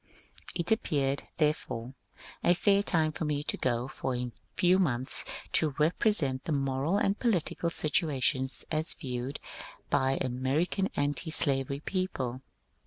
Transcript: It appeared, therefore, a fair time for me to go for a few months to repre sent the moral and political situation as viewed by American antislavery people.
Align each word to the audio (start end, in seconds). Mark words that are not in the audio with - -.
It 0.55 0.71
appeared, 0.71 1.27
therefore, 1.37 1.93
a 2.43 2.55
fair 2.55 2.81
time 2.81 3.11
for 3.11 3.23
me 3.23 3.43
to 3.43 3.55
go 3.55 3.87
for 3.87 4.15
a 4.15 4.31
few 4.57 4.79
months 4.79 5.23
to 5.51 5.73
repre 5.73 6.11
sent 6.11 6.45
the 6.45 6.51
moral 6.51 6.97
and 6.97 7.19
political 7.19 7.69
situation 7.69 8.47
as 8.71 8.95
viewed 8.95 9.39
by 9.91 10.15
American 10.19 10.89
antislavery 10.97 11.81
people. 11.81 12.41